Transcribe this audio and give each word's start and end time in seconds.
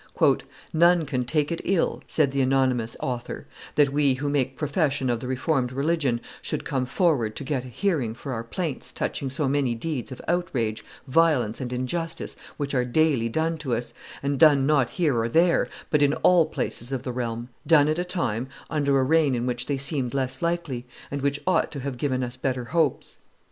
"None 0.73 1.05
can 1.05 1.25
take 1.25 1.51
it 1.51 1.61
ill," 1.63 2.01
said 2.07 2.31
the 2.31 2.41
anonymous 2.41 2.97
author, 3.01 3.45
"that 3.75 3.93
we 3.93 4.15
who 4.15 4.29
make 4.31 4.57
profession 4.57 5.11
of 5.11 5.19
the 5.19 5.27
Reformed 5.27 5.71
religion 5.71 6.21
should 6.41 6.65
come 6.65 6.87
forward 6.87 7.35
to 7.35 7.43
get 7.43 7.65
a 7.65 7.67
hearing 7.67 8.15
for 8.15 8.33
our 8.33 8.43
plaints 8.43 8.91
touching 8.91 9.29
so 9.29 9.47
many 9.47 9.75
deeds 9.75 10.11
of 10.11 10.19
outrage, 10.27 10.83
violence, 11.05 11.61
and 11.61 11.71
injustice 11.71 12.35
which 12.57 12.73
are 12.73 12.83
daily 12.83 13.29
done 13.29 13.59
to 13.59 13.75
us, 13.75 13.93
and 14.23 14.39
done 14.39 14.65
not 14.65 14.89
here 14.89 15.15
or 15.15 15.29
there, 15.29 15.69
but 15.91 16.01
in 16.01 16.15
all 16.23 16.47
places 16.47 16.91
of 16.91 17.03
the 17.03 17.11
realm; 17.13 17.49
done 17.67 17.87
at 17.87 17.99
a 17.99 18.03
time, 18.03 18.47
under 18.71 18.99
a 18.99 19.03
reign 19.03 19.35
in 19.35 19.45
which 19.45 19.67
they 19.67 19.77
seemed 19.77 20.15
less 20.15 20.41
likely, 20.41 20.83
and 21.11 21.21
which 21.21 21.39
ought 21.45 21.69
to 21.71 21.81
have 21.81 21.99
given 21.99 22.23
us 22.23 22.35
better 22.37 22.65
hopes. 22.73 23.19